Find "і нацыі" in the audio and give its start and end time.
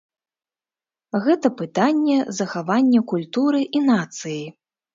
3.77-4.43